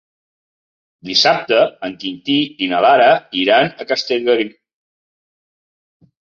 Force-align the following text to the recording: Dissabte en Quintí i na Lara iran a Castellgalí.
Dissabte 1.09 1.59
en 1.87 1.93
Quintí 2.03 2.37
i 2.45 2.71
na 2.71 2.79
Lara 2.87 3.11
iran 3.43 3.71
a 3.85 3.87
Castellgalí. 3.93 4.49